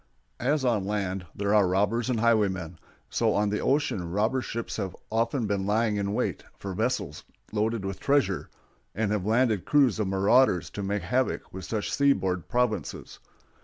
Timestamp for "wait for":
6.15-6.73